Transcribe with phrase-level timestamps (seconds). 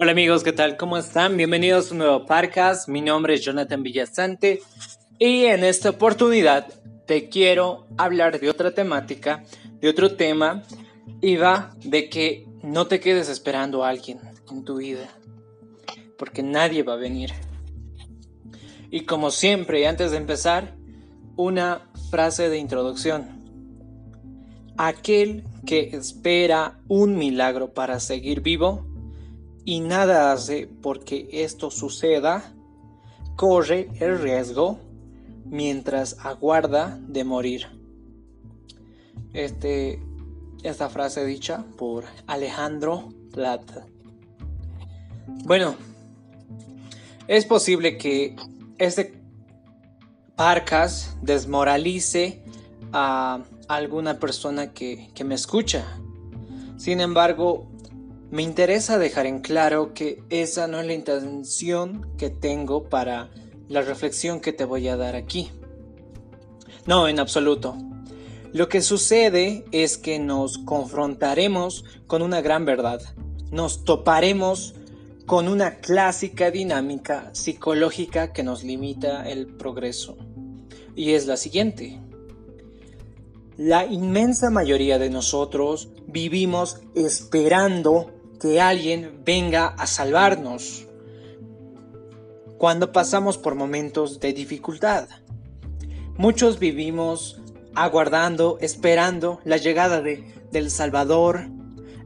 [0.00, 0.76] Hola amigos, ¿qué tal?
[0.76, 1.36] ¿Cómo están?
[1.36, 2.88] Bienvenidos a un nuevo podcast.
[2.88, 4.60] Mi nombre es Jonathan Villasante
[5.18, 6.68] y en esta oportunidad
[7.04, 9.42] te quiero hablar de otra temática,
[9.80, 10.62] de otro tema
[11.20, 14.20] y va de que no te quedes esperando a alguien
[14.52, 15.08] en tu vida,
[16.16, 17.32] porque nadie va a venir.
[18.92, 20.76] Y como siempre, antes de empezar,
[21.34, 23.36] una frase de introducción.
[24.76, 28.87] Aquel que espera un milagro para seguir vivo
[29.68, 32.54] y nada hace porque esto suceda,
[33.36, 34.78] corre el riesgo
[35.44, 37.66] mientras aguarda de morir.
[39.34, 40.02] Este,
[40.62, 43.84] esta frase dicha por Alejandro Plata.
[45.44, 45.74] Bueno,
[47.26, 48.36] es posible que
[48.78, 49.20] este
[50.34, 52.42] parcas desmoralice
[52.94, 55.84] a alguna persona que, que me escucha.
[56.78, 57.68] Sin embargo,
[58.30, 63.30] me interesa dejar en claro que esa no es la intención que tengo para
[63.68, 65.50] la reflexión que te voy a dar aquí.
[66.86, 67.76] No, en absoluto.
[68.52, 73.00] Lo que sucede es que nos confrontaremos con una gran verdad.
[73.50, 74.74] Nos toparemos
[75.26, 80.16] con una clásica dinámica psicológica que nos limita el progreso.
[80.96, 82.00] Y es la siguiente.
[83.58, 90.86] La inmensa mayoría de nosotros vivimos esperando que alguien venga a salvarnos
[92.58, 95.08] cuando pasamos por momentos de dificultad.
[96.16, 97.40] Muchos vivimos
[97.74, 101.48] aguardando, esperando la llegada de, del Salvador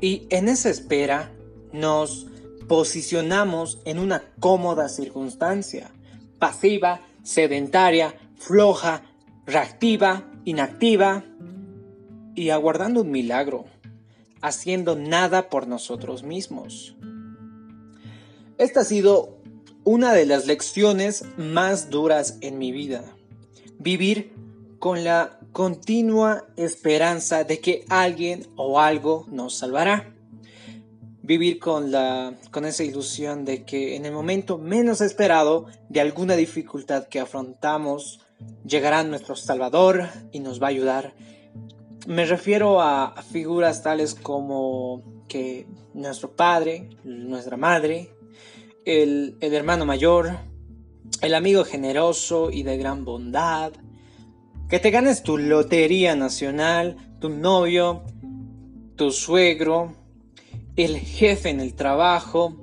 [0.00, 1.32] y en esa espera
[1.72, 2.26] nos
[2.68, 5.90] posicionamos en una cómoda circunstancia,
[6.38, 9.02] pasiva, sedentaria, floja,
[9.46, 11.24] reactiva, inactiva
[12.34, 13.66] y aguardando un milagro
[14.44, 16.94] haciendo nada por nosotros mismos.
[18.58, 19.38] Esta ha sido
[19.84, 23.04] una de las lecciones más duras en mi vida.
[23.78, 24.34] Vivir
[24.78, 30.14] con la continua esperanza de que alguien o algo nos salvará.
[31.22, 36.36] Vivir con, la, con esa ilusión de que en el momento menos esperado de alguna
[36.36, 38.20] dificultad que afrontamos,
[38.66, 41.14] llegará nuestro Salvador y nos va a ayudar
[42.06, 48.10] me refiero a figuras tales como que nuestro padre, nuestra madre,
[48.84, 50.38] el, hermano mayor,
[51.22, 53.72] el amigo generoso y de gran bondad,
[54.68, 58.02] que te ganes tu lotería nacional, tu novio,
[58.96, 59.94] tu suegro,
[60.76, 62.56] el jefe en el trabajo,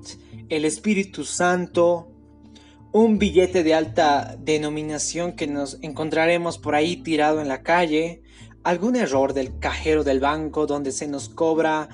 [0.49, 2.09] el Espíritu Santo,
[2.91, 8.21] un billete de alta denominación que nos encontraremos por ahí tirado en la calle,
[8.63, 11.89] algún error del cajero del banco donde se nos cobra,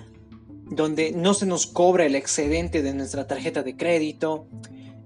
[0.69, 4.47] donde no se nos cobra el excedente de nuestra tarjeta de crédito,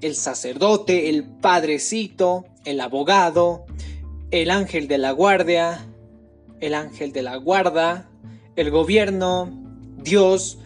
[0.02, 3.66] el sacerdote, el padrecito, el abogado,
[4.32, 5.88] el ángel de la guardia,
[6.60, 8.10] el ángel de la guarda,
[8.56, 9.52] el gobierno,
[9.98, 10.60] Dios,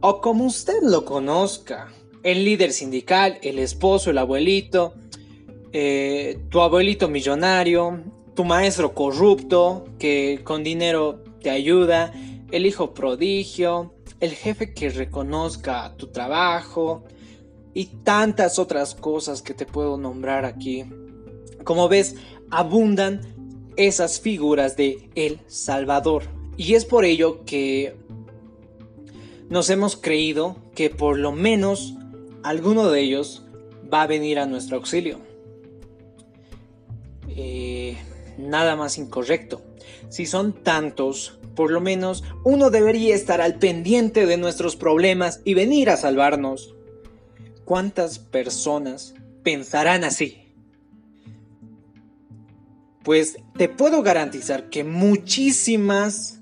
[0.00, 1.92] o como usted lo conozca,
[2.22, 4.94] el líder sindical, el esposo, el abuelito,
[5.72, 8.02] eh, tu abuelito millonario,
[8.34, 12.12] tu maestro corrupto que con dinero te ayuda,
[12.50, 17.04] el hijo prodigio, el jefe que reconozca tu trabajo
[17.74, 20.84] y tantas otras cosas que te puedo nombrar aquí.
[21.64, 22.16] Como ves,
[22.50, 23.20] abundan
[23.76, 26.24] esas figuras de El Salvador.
[26.56, 27.96] Y es por ello que
[29.48, 31.94] nos hemos creído que por lo menos
[32.42, 33.42] alguno de ellos
[33.92, 35.18] va a venir a nuestro auxilio.
[37.28, 37.96] Eh,
[38.38, 39.62] nada más incorrecto.
[40.08, 45.54] Si son tantos, por lo menos uno debería estar al pendiente de nuestros problemas y
[45.54, 46.74] venir a salvarnos.
[47.64, 50.44] ¿Cuántas personas pensarán así?
[53.02, 56.40] Pues te puedo garantizar que muchísimas,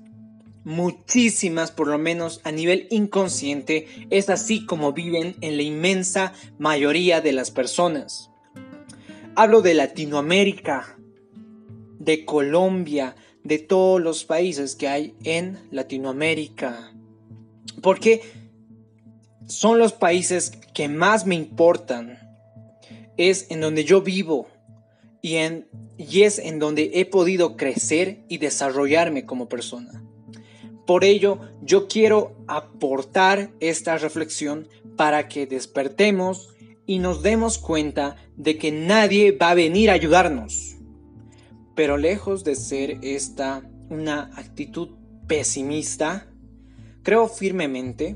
[0.63, 7.19] muchísimas, por lo menos a nivel inconsciente, es así como viven en la inmensa mayoría
[7.19, 8.31] de las personas.
[9.35, 10.97] Hablo de Latinoamérica,
[12.03, 16.93] de Colombia, de todos los países que hay en Latinoamérica.
[17.81, 18.21] Porque
[19.47, 22.19] son los países que más me importan.
[23.17, 24.47] Es en donde yo vivo
[25.21, 25.67] y, en,
[25.97, 30.03] y es en donde he podido crecer y desarrollarme como persona.
[30.85, 34.67] Por ello, yo quiero aportar esta reflexión
[34.97, 36.49] para que despertemos
[36.85, 40.72] y nos demos cuenta de que nadie va a venir a ayudarnos.
[41.75, 44.89] Pero lejos de ser esta una actitud
[45.27, 46.27] pesimista,
[47.03, 48.15] creo firmemente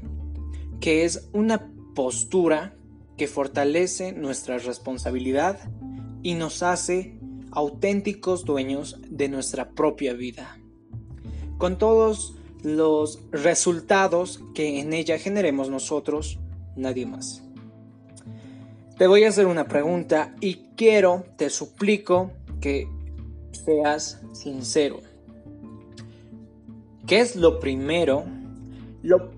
[0.80, 2.76] que es una postura
[3.18, 5.60] que fortalece nuestra responsabilidad
[6.22, 7.18] y nos hace
[7.52, 10.60] auténticos dueños de nuestra propia vida.
[11.58, 16.40] Con todos los resultados que en ella generemos nosotros,
[16.76, 17.44] nadie más.
[18.98, 22.32] Te voy a hacer una pregunta y quiero, te suplico
[22.62, 22.88] que
[23.66, 25.00] seas sincero.
[27.06, 28.26] ¿Qué es lo primero,
[29.02, 29.32] lo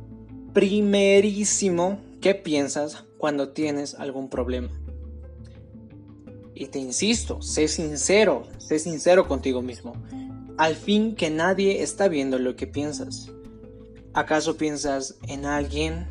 [0.54, 4.70] primerísimo que piensas cuando tienes algún problema?
[6.56, 9.94] Y te insisto, sé sincero, sé sincero contigo mismo.
[10.58, 13.32] Al fin que nadie está viendo lo que piensas.
[14.14, 16.08] ¿Acaso piensas en alguien?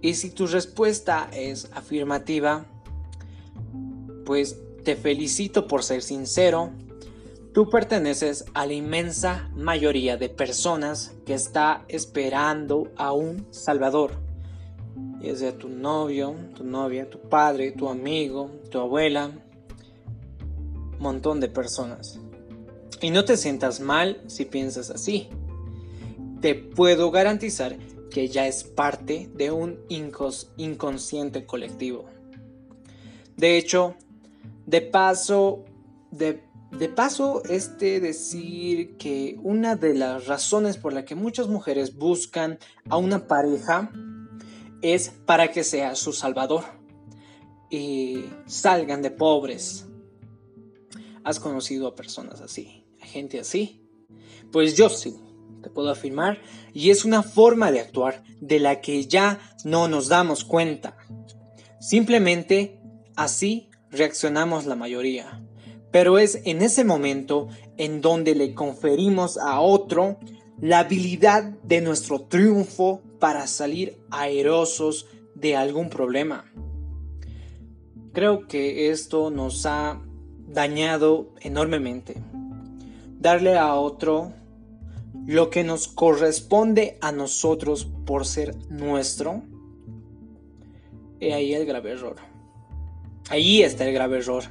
[0.00, 2.66] Y si tu respuesta es afirmativa,
[4.24, 6.72] pues te felicito por ser sincero.
[7.52, 14.12] Tú perteneces a la inmensa mayoría de personas que está esperando a un Salvador.
[15.20, 19.32] Ya sea tu novio, tu novia, tu padre, tu amigo, tu abuela,
[20.98, 22.20] montón de personas.
[23.00, 25.28] Y no te sientas mal si piensas así.
[26.40, 27.76] Te puedo garantizar
[28.10, 32.06] que ya es parte de un inconsciente colectivo.
[33.36, 33.94] De hecho,
[34.68, 35.64] de paso,
[36.10, 41.96] de, de, paso, este decir que una de las razones por la que muchas mujeres
[41.96, 42.58] buscan
[42.90, 43.90] a una pareja
[44.82, 46.64] es para que sea su salvador
[47.70, 49.86] y salgan de pobres.
[51.24, 52.84] ¿Has conocido a personas así?
[53.00, 53.88] ¿A gente así?
[54.52, 55.16] Pues yo sí
[55.62, 56.40] te puedo afirmar,
[56.74, 60.98] y es una forma de actuar de la que ya no nos damos cuenta.
[61.80, 62.80] Simplemente
[63.16, 65.42] así reaccionamos la mayoría.
[65.90, 70.18] Pero es en ese momento en donde le conferimos a otro
[70.60, 76.44] la habilidad de nuestro triunfo para salir aerosos de algún problema.
[78.12, 80.02] Creo que esto nos ha
[80.48, 82.16] dañado enormemente.
[83.18, 84.32] Darle a otro
[85.26, 89.42] lo que nos corresponde a nosotros por ser nuestro,
[91.20, 92.16] y ahí el grave error.
[93.28, 94.44] Ahí está el grave error.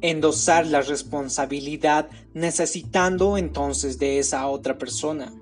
[0.00, 5.32] Endosar la responsabilidad necesitando entonces de esa otra persona.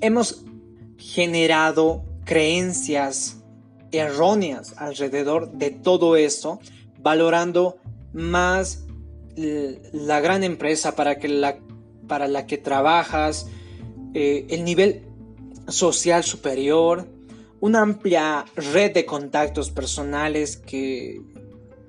[0.00, 0.44] Hemos
[0.98, 3.42] generado creencias
[3.92, 6.60] erróneas alrededor de todo esto,
[6.98, 7.78] valorando
[8.12, 8.84] más
[9.36, 11.58] la gran empresa para que la
[12.06, 13.46] para la que trabajas,
[14.12, 15.02] eh, el nivel
[15.68, 17.08] social superior,
[17.64, 21.22] una amplia red de contactos personales que,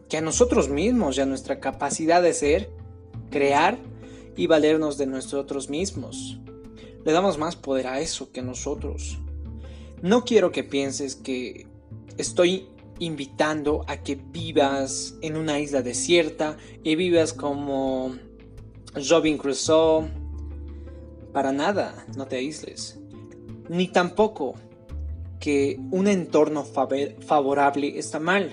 [0.07, 2.69] que a nosotros mismos y a nuestra capacidad de ser,
[3.29, 3.77] crear
[4.37, 6.39] y valernos de nosotros mismos.
[7.03, 9.17] Le damos más poder a eso que a nosotros.
[10.01, 11.67] No quiero que pienses que
[12.17, 12.69] estoy
[12.99, 16.55] invitando a que vivas en una isla desierta
[16.85, 18.15] y vivas como
[19.09, 20.07] Robin Crusoe.
[21.33, 22.97] Para nada, no te aísles.
[23.67, 24.55] Ni tampoco
[25.45, 28.51] que un entorno favorable está mal.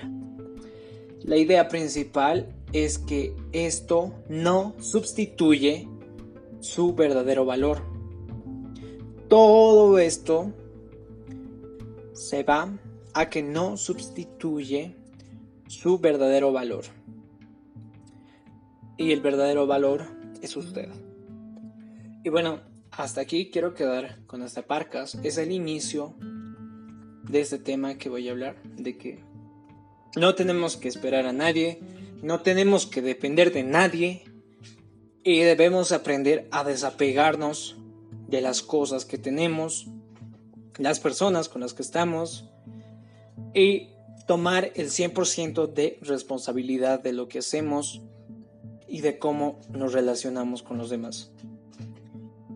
[1.23, 5.89] La idea principal es que esto no sustituye
[6.61, 7.81] su verdadero valor.
[9.31, 10.53] Todo esto
[12.13, 12.79] se va
[13.15, 14.95] a que no sustituye
[15.69, 16.85] su verdadero valor.
[18.99, 20.09] Y el verdadero valor
[20.43, 20.91] es usted.
[22.23, 25.19] Y bueno, hasta aquí quiero quedar con esta parcas.
[25.23, 26.15] Es el inicio
[27.29, 29.19] de este tema que voy a hablar, de que
[30.17, 31.81] no tenemos que esperar a nadie,
[32.23, 34.25] no tenemos que depender de nadie
[35.25, 37.77] y debemos aprender a desapegarnos
[38.29, 39.89] de las cosas que tenemos,
[40.79, 42.49] las personas con las que estamos
[43.55, 43.89] y
[44.27, 48.03] tomar el 100% de responsabilidad de lo que hacemos
[48.89, 51.31] y de cómo nos relacionamos con los demás.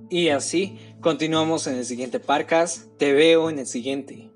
[0.08, 2.87] Y así continuamos en el siguiente Parcas.
[2.99, 4.30] Te veo en el siguiente.